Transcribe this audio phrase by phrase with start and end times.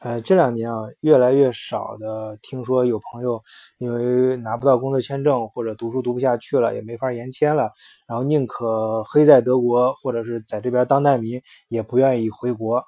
[0.00, 3.42] 呃，这两年啊，越来越少的听说有朋友
[3.76, 7.70] 因为拿不到工作签证或者读书读不下去了，也没法延签了，
[8.06, 12.82] 然后宁可黑在德国或者是在这边当难民，也不愿意回国。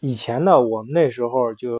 [0.00, 1.76] 以前呢，我们那时候就，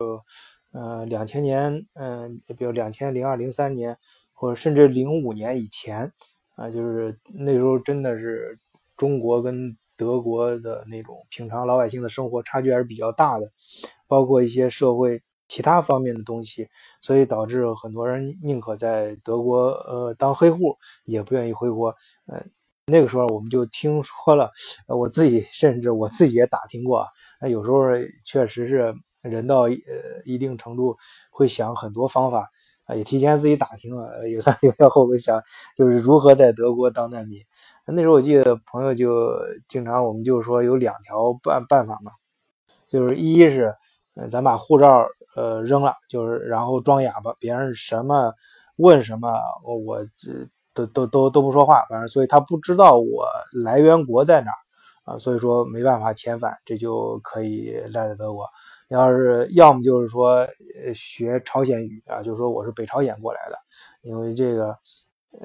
[0.73, 3.97] 呃，两千年，嗯，比如两千零二零三年，
[4.35, 6.13] 或者甚至零五年以前，
[6.55, 8.59] 啊，就是那时候真的是
[8.95, 9.75] 中国跟
[10.05, 13.47] 德国的那种平常老百姓的生活差距还是比较大的。
[14.07, 16.69] 包括一些社会其他方面的东西，
[17.01, 21.89] 所以导致很多人宁可在德国呃当黑户，也不愿意回国。
[22.27, 22.45] 呃，
[22.87, 24.53] 那个时候我们就听说了，
[24.87, 27.07] 我自己甚至我自己也打听过。
[27.41, 27.81] 那有时候
[28.25, 29.73] 确实是人到呃
[30.27, 30.97] 一定程度
[31.31, 32.51] 会想很多方法
[32.85, 35.43] 啊，也提前自己打听了，有三有四后悔想
[35.77, 37.41] 就是如何在德国当难民。
[37.87, 39.33] 那时候我记得朋友就
[39.69, 42.13] 经常我们就说有两条办办法嘛，
[42.89, 43.75] 就是一是。
[44.17, 48.33] 嗯，咱把护照呃扔了，就是然后装哑巴，别人什么
[48.77, 49.29] 问什么，
[49.65, 53.27] 我这都都都都不说话，反正所以他不知道我
[53.65, 58.49] 来源国在哪儿啊，所以说没办法遣返，这就可以赖在德国。
[58.87, 60.47] 要是要么就是说
[60.95, 63.59] 学朝鲜语啊，就说我是北朝鲜过来的，
[64.03, 64.79] 因为这个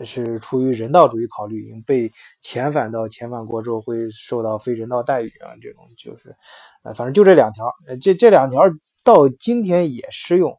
[0.06, 6.36] 是出于人道主义考虑，已经被遣返到遣返国之后会受到非人道待遇啊，这种就是。
[6.84, 8.62] 呃，反正就这两条，呃，这这两条
[9.04, 10.58] 到今天也适用，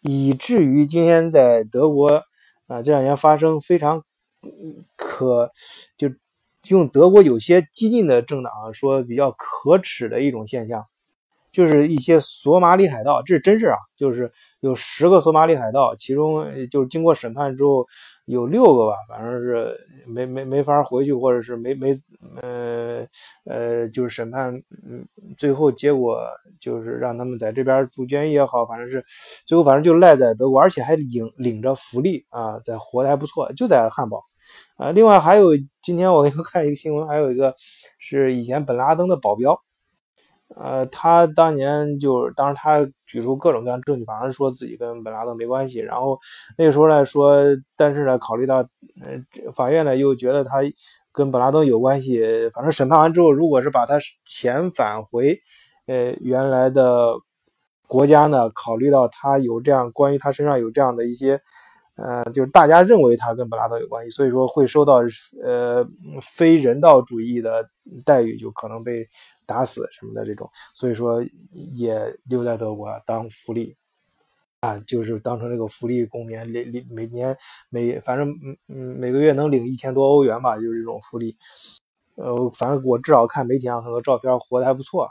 [0.00, 2.22] 以至于今天在德国，
[2.66, 4.02] 啊，这两年发生非常
[4.96, 5.50] 可，
[5.96, 6.10] 就
[6.68, 10.84] 用德国有些激进的政党啊说比较可耻的一种现象。
[11.50, 13.78] 就是一些索马里海盗，这是真事啊！
[13.96, 17.86] 就是有十个索马里海盗，其中就是经过审判之后，
[18.26, 21.94] 有六个吧，反正是没没没法回去，或者是没没
[22.42, 23.06] 呃
[23.44, 24.54] 呃，就是审判，
[24.88, 26.20] 嗯，最后结果
[26.60, 29.04] 就是让他们在这边住监狱也好，反正是
[29.46, 34.22] 最后反正就赖在德国，而且还领领着福利啊，在活的还不错，就在汉堡
[34.76, 34.90] 啊。
[34.92, 35.50] 另外还有
[35.82, 37.54] 今天我又看一个新闻，还有一个
[37.98, 39.58] 是以前本拉登的保镖。
[40.56, 45.78] 呃，他当年就是，当时他举出各种各样证据，反正说自己跟本拉登没关系。
[45.80, 46.18] 然后
[46.56, 47.36] 那个时候呢，说，
[47.76, 50.58] 但是呢，考虑到，呃，法院呢又觉得他
[51.12, 52.48] 跟本拉登有关系。
[52.52, 53.98] 反正审判完之后，如果是把他
[54.28, 55.40] 遣返回，
[55.86, 57.14] 呃，原来的
[57.88, 61.40] 国家呢，考虑到他有这样关于他身上有这样的一些，
[61.96, 65.00] 呃，就是大家认为他跟本拉登有关系，所以说会受到
[65.42, 65.86] 呃
[66.22, 67.68] 非人道主义的
[68.04, 69.08] 待遇，就可能被。
[69.46, 71.22] 打死什么的这种，所以说
[71.74, 73.76] 也留在德国当福利
[74.60, 77.36] 啊，就是当成这个福利公民，领领每年
[77.68, 81.36] 每反正嗯嗯每个月能领一千多欧元吧，就是这种福利。
[82.14, 85.10] 呃，反正我至少看媒体上很多照片，活得还不错。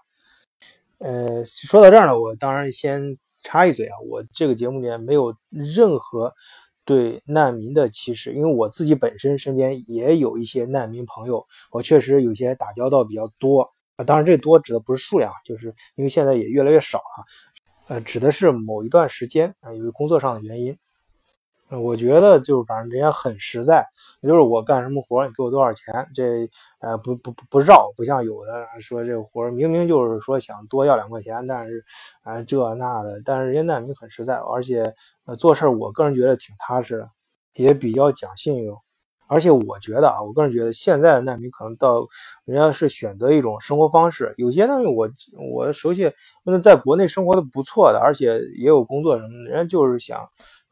[0.97, 6.33] 呃，说到这儿呢，我当然先插一嘴啊，我这个节目里面没有任何
[6.85, 13.69] 对难民的歧视，因为我自己本身身边也有一些难民朋友，我确实有些打交道比较多。
[13.95, 17.25] 啊，当然这多指的不是数量，就是因为现在也越来越少了。
[17.87, 20.77] 呃，指的是某一段时间啊，由于工作上的原因。
[21.81, 23.85] 我觉得就是反正人家很实在，
[24.21, 31.83] 就是我干什么活，你给我多少钱，这呃不不不不绕，不像有的说这个活明明就是说想多要两块钱，但是
[32.23, 34.93] 啊这那的，但是人家难民很实在，而且
[35.25, 37.09] 呃做事我个人觉得挺踏实的，
[37.55, 38.77] 也比较讲信用。
[39.27, 42.05] 而且我觉得啊，我个人觉得现在的难民可能到
[42.45, 44.31] 人家是选择一种生活方式。
[44.37, 45.09] 有些难民我
[45.55, 46.11] 我熟悉，
[46.43, 50.19] 那在国内生活的不错的，而且也有工作什么的，人家就是想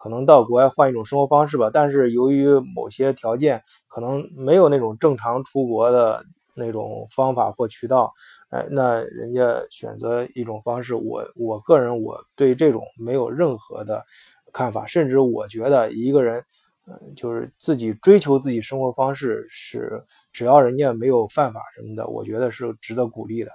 [0.02, 1.70] 可能到国外换一种生活方式吧。
[1.72, 6.24] 但是由于某些条件，可能没有那种正常出国的
[6.56, 8.12] 那种方法或渠道，
[8.50, 10.96] 哎，那人家选择一种方式。
[10.96, 14.04] 我我个人我对这种没有任何的
[14.52, 16.44] 看法，甚至我觉得一个人。
[16.88, 23.52] 嗯，就是自己追求自己生活方式是，只要人家没有犯法什么的，我觉得是值得鼓励的。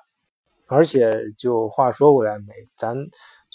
[0.69, 2.47] 而且就话说回来，没
[2.77, 2.97] 咱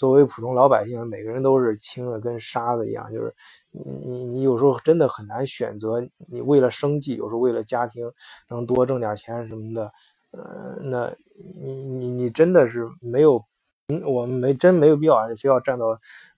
[0.02, 3.32] 作为普通老百姓，每个人都是轻的跟沙子一样，就是
[3.70, 8.10] 你你你有时候真的很难选择，你为了生计，有时候为了家庭
[8.48, 9.92] 能多挣点钱什么的，
[10.32, 11.14] 呃，那
[11.54, 13.44] 你你你真的是没有。
[13.86, 15.86] 嗯，我们没真没有必要，非要站到，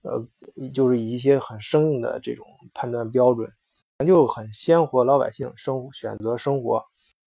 [0.03, 0.23] 呃，
[0.71, 3.49] 就是以一些很生硬的这种判断标准，
[3.97, 6.83] 咱就很鲜活老百姓生选择生活，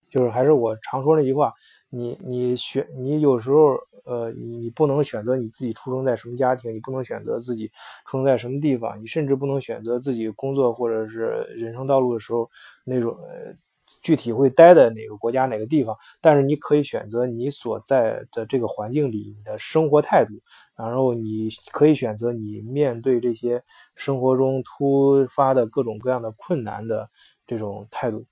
[0.09, 1.53] 就是还是我常说那句话，
[1.91, 7.69] 你你选你有时候，呃，你你不能选择你自己出生在什么家庭，你不能选择自己
[8.07, 12.49] 出生在什么地方，你甚至不能选择自己工作或者是人生道路的时候
[12.85, 13.13] 那种。
[13.13, 13.55] 呃
[14.03, 20.35] 具体会待在哪个国家哪个地方，但是你可以选择你所在的这个环境里你的生活态度
[20.77, 23.63] 然后你可以选择你面对这些
[23.95, 27.09] 生活中突发的各种各样的困难的
[27.47, 28.27] 这种态度。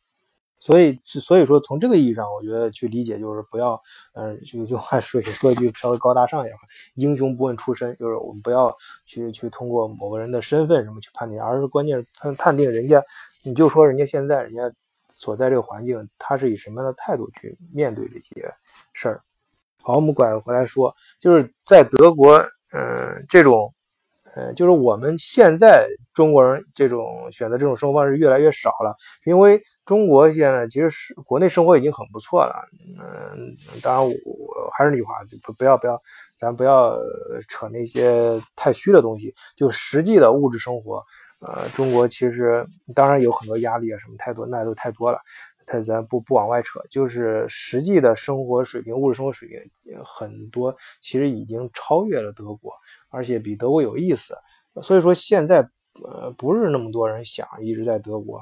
[0.59, 3.81] 所以，所以说从这个意义上，我觉得去理解就是不要，
[4.15, 6.57] 嗯，有句话说说一句稍微高大上一点，
[6.95, 8.75] 英雄不问出身，就是我们不要
[9.05, 13.03] 去去通过某个人的身份什么去判定，而是关键是判判定人家，
[13.45, 14.73] 你就说人家现在人家
[15.13, 18.51] 所在这个环境，他是以什么样的态度去面对这些
[18.93, 19.21] 事儿。
[19.83, 22.35] 好，我们拐回来说，就是在德国，
[22.73, 23.73] 嗯，这种。
[24.35, 28.95] 呃，就是我们现在中国人这种选择这种生活方式越来越少了，
[29.25, 32.69] 因为中国现在其实是国内生活已经很不错了。
[32.99, 36.03] 嗯，当然我还是那句话，不不要不要，
[36.37, 36.99] 咱不要
[37.49, 41.03] 扯那些太虚的东西，就实际的物质生活。
[41.39, 45.19] 呃，中国其实当然有很多压力啊，什么太多，那都太多了。
[45.67, 49.59] 太咱不不往外扯，就是实际的生活水平、物质生活水平
[50.05, 52.73] 很多，其实已经超越了德国，
[53.09, 54.37] 而且比德国有意思。
[54.81, 55.69] 所以说现在
[56.05, 58.41] 呃不是那么多人想一直在德国，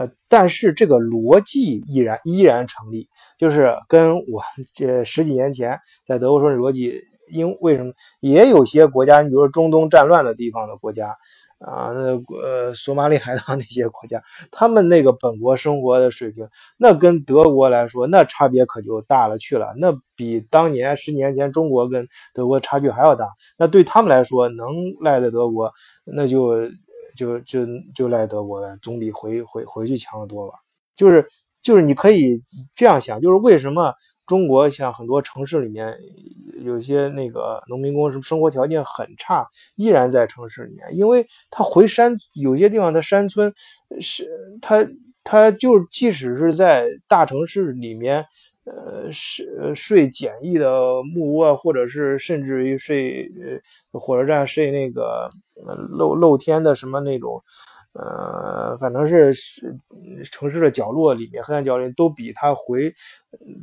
[0.00, 3.06] 呃，但是这个逻辑依然依然成立，
[3.38, 4.42] 就是跟我
[4.74, 6.98] 这十几年前在德国说的逻辑，
[7.34, 7.92] 因为什么？
[8.20, 11.14] 也有些国家，你比如说中东战乱的地方的国家。
[11.60, 16.48] 啊，那呃，索马里海盗那些国家，他们那个本国生活的水平，
[16.78, 19.74] 那跟德国来说，那差别可就大了去了。
[19.76, 23.28] 那比当年十几年前中国跟德国差距还要大。
[23.58, 24.68] 那对他们来说，能
[25.02, 25.70] 赖在德国，
[26.06, 26.66] 那就
[27.16, 30.58] 就就就赖德国，总比回回回去强得多吧。
[30.96, 31.26] 就是
[31.62, 32.42] 就是你可以
[32.74, 33.94] 这样想，就是为什么？
[34.26, 35.92] 中国像很多城市里面，
[36.62, 43.52] 有些那个农民工是生活条件很差，依然在城市里面，因为他回山，有些地方的山村
[44.00, 44.30] 是，
[44.62, 44.86] 他
[45.24, 48.24] 他就即使是在大城市里面，
[48.62, 53.28] 呃，是睡简易的木屋啊，或者是甚至于睡
[53.92, 55.28] 呃火车站睡那个
[55.90, 57.42] 露露天的什么那种。
[57.92, 59.76] 呃，反正是是
[60.30, 62.94] 城市的角落里面，黑暗角落里都比他回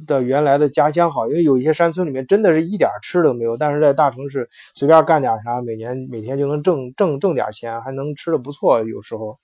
[0.05, 8.83] 的原来的家乡好，因为有一些山村里面真的是一点吃的都没有，但是在大城市随便干点啥，每年每天就能挣挣挣点钱，还能吃的不错。
[8.83, 9.39] 有时候，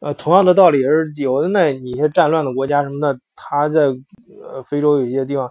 [0.00, 1.48] 呃，同样的道理是有的。
[1.48, 5.50] 那你一些战乱的国家什么的，他在呃非洲有一些地方，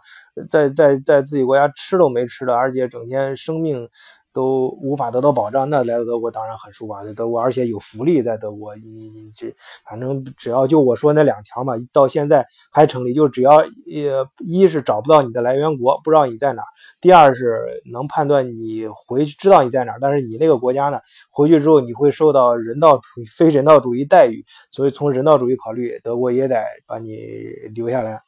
[0.49, 3.87] 在在在自己国家吃都没吃的，而且整天生命。
[4.33, 9.53] 都无法得到保障，那来到德国当然很舒服啊，在德国，而且有福利，在德国，你你这
[9.85, 16.63] 反正只要就我说那两条嘛，到现在还成立，就只要呃一是找不到你的来源国，不知道你在哪；
[17.01, 20.99] 第二是能判断你回去知道你在哪，但是你那个国家呢，
[21.29, 27.17] 回去之后你会受到人道主义非人道主义待遇，所以从人道主义考虑，德国也得把你
[27.75, 28.21] 留下来。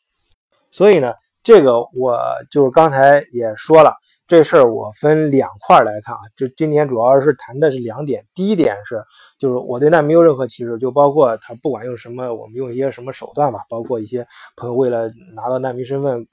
[0.69, 1.13] 所以呢，
[1.43, 2.19] 这个我
[2.51, 3.93] 就是刚才也说了。
[4.27, 8.25] 这事儿我分两块来看啊，就今天主要是谈的是两点。
[8.33, 9.03] 第一点是，
[9.37, 14.25] 就是我对难民没有任何歧视，就包括他不管用什么，我们用一些什么手段吧，包括一些
[14.55, 16.25] 朋友为了拿到难民身份，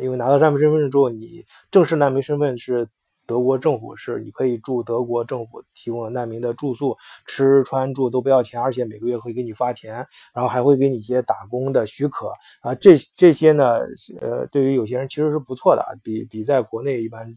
[0.00, 2.88] 因为拿到难民身份之后，你正式难民身份是。
[3.28, 6.96] 德国政府是，你可以住德国政府提供的难民的住宿，
[7.26, 9.94] 吃穿住都不要钱，而且每个月会给你发钱，
[10.32, 12.32] 然后还会给你一些打工的许可
[12.62, 12.74] 啊。
[12.74, 13.80] 这这些呢，
[14.22, 17.36] 呃，对于有些人其实是不错的，比比在国内一般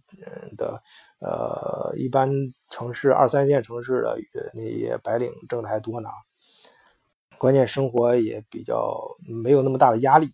[0.55, 0.81] 的
[1.19, 2.31] 呃一般
[2.69, 4.17] 城市二三线城市的
[4.53, 6.07] 那些白领挣的还多呢。
[7.37, 8.97] 关键生活也比较
[9.43, 10.29] 没有那么大的压力。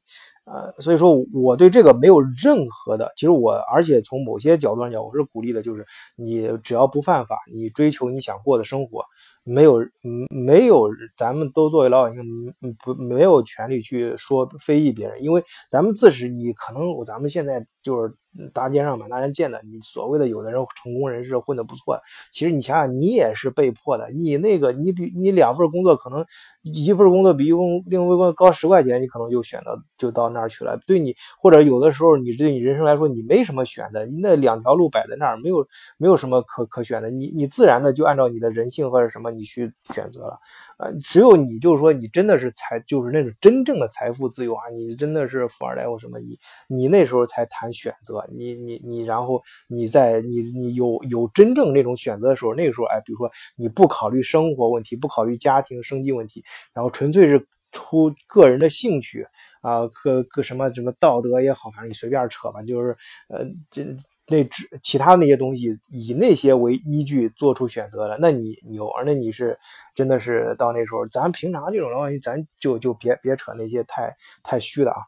[0.49, 5.85] 呃，所以说我对这个没有任何的，其实我而且从某些角度上讲，我是鼓励的，就是
[6.15, 9.03] 你只要不犯法，你追求你想过的生活，
[9.43, 12.21] 没有，嗯，没有，咱们都作为老百姓，
[12.61, 18.13] 嗯，不，没有权利去说非议别人，因为咱们自始，你可能咱们现在就是。
[18.53, 21.99] 大街上满大街见的，你所谓的有的人成功人士混得不错，
[22.31, 24.11] 其实你想想，你也是被迫的。
[24.11, 26.23] 你那个，你比你两份工作可能
[26.61, 30.79] 一份工作比一份另一份工作高十块钱，你可能就选择就到那儿去了。
[30.85, 40.39] 对你或者有的时候，你对你人生来说，你没什么选的，那两条路摆在那儿，没有没有什么可可选的，你你自然的就按照你的人性或者什么你去选择了。
[40.77, 46.37] 啊，只有你就是说，你真的是财，就是那种真正的财富自由啊，你真的是富二代或什么，你
[46.67, 48.23] 你那时候才谈选择。
[48.31, 59.25] 你你你，然后你在你你有有真正那种选择的时候，那个时候，哎，比如说你不考虑生活问题，不考虑家庭生计问题，然后纯粹是出个人的兴趣
[59.67, 62.95] 啊，各各什么什么道德也好，反正你随便扯吧，就是
[63.27, 63.83] 呃，这
[64.27, 69.59] 那只其他那些东西以那些为依据做出选择的，那你牛，那你是
[69.93, 75.01] 真的是到那时候，咱平常这种东西，咱就就别别扯那些太太虚的啊，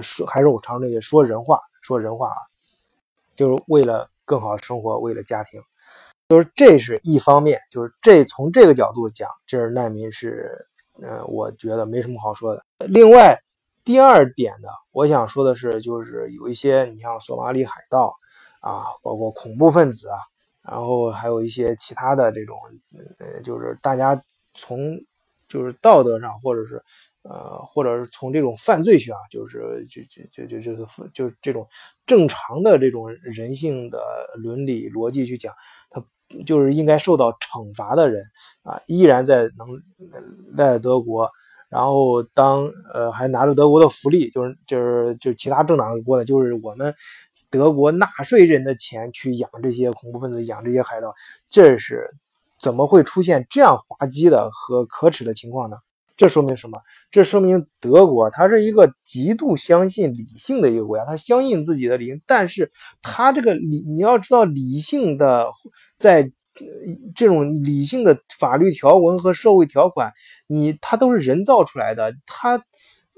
[0.00, 2.40] 说还是我常那些说人话，说人话啊。
[3.34, 5.60] 就是为了更好生活，为了家庭。
[6.30, 10.66] 就是这是一方面，就是这从这个角度讲，这是难民是，
[11.02, 12.64] 嗯，我觉得没什么好说的。
[12.88, 13.38] 另外，
[13.86, 18.12] 第二点呢，我想说的是，就是有一些你像索马里海盗
[18.60, 20.18] 啊，包括恐怖分子啊，
[20.60, 22.56] 然后还有一些其他的这种，
[23.20, 24.20] 呃，就是大家
[24.54, 24.98] 从
[25.48, 26.82] 就是道德上，或者是
[27.22, 31.64] 呃，或者是从这种犯罪学啊，就是就就就就就是就这种
[32.06, 34.00] 正常的这种人性的
[34.34, 35.54] 伦理逻辑去讲，
[35.90, 36.04] 他。
[36.44, 38.20] 就是应该受到惩罚的人
[38.64, 39.80] 啊，依然在能
[40.56, 41.30] 在德国，
[41.76, 42.64] 然后当
[42.94, 46.94] 呃还拿着德国的福利，就是就是就其他政党国的，就是我们
[47.50, 51.14] 德国纳税人的钱去养这些恐怖分子，养这些海盗，
[51.50, 52.08] 这是
[52.58, 55.76] 怎么会出现这样滑稽的和可耻的情况呢？
[56.16, 56.80] 这说明什么？
[57.10, 62.70] 这说明德国它是一个极度相信理性的一个国家，它相信自己的理性，但是
[63.02, 65.46] 它这个理，你要知道理性的，
[65.98, 66.32] 在
[67.14, 70.12] 这种理性的法律条文和社会条款，
[70.46, 72.62] 你它都是人造出来的，它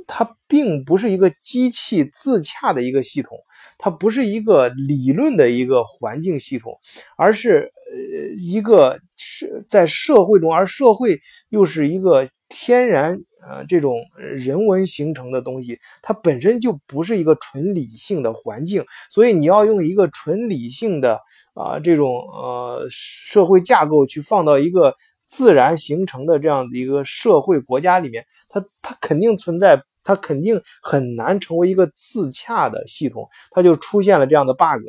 [0.06, 3.38] 它并不是一个机器自洽的一个系统，
[3.78, 6.78] 它不是一个理论的一个环境系统，
[7.16, 8.98] 而是呃一个。
[9.20, 21.20] 是在社会中，而社会又是一个天然呃这种人文形成的东西，它本身就不是一个纯理性的环境，所以你要用一个纯理性的
[21.58, 24.94] 啊这种呃社会架构去放到一个
[25.26, 34.84] 自然形成的这样的一个社会国家里面，它它肯定存在，它肯定很难成为一个自洽的系统，它就出现了这样的 bug。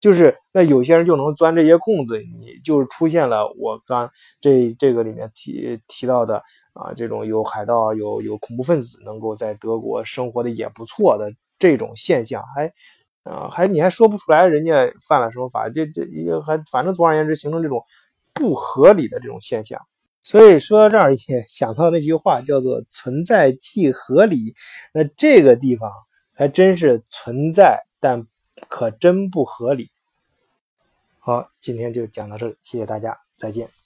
[0.00, 4.10] 就是那有些人就能钻这些空子，你就是出现了我刚
[4.40, 12.72] 这这个里面提提到的啊，这种有海盗、有有恐怖分子能够在德国生活的也不错的这种现象，还
[13.24, 17.84] 啊还你还说不出来人家犯了什么法，这这一个还反正总而言之形成这种
[18.32, 19.80] 不合理的这种现象。
[20.22, 24.54] 所以说到这儿也想到那句话叫做“存在即合理”，
[24.94, 25.90] 那这个地方
[26.32, 28.26] 还真是存在，但。
[28.68, 29.88] 可真不合理。
[31.18, 33.81] 好，今天就讲到这里，谢谢大家，再见。